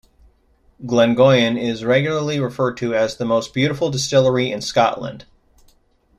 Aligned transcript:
Glengoyne 0.83 1.59
is 1.59 1.85
regularly 1.85 2.39
referred 2.39 2.75
to 2.77 2.95
as 2.95 3.17
the 3.17 3.23
"most 3.23 3.53
beautiful 3.53 3.91
distillery 3.91 4.49
in 4.51 4.59
Scotland". 4.59 5.25